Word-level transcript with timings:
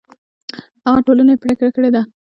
هغه 0.85 0.99
ټولنې 1.07 1.33
پرېکړه 1.43 1.69
کړې 1.75 1.89
ده 1.95 2.01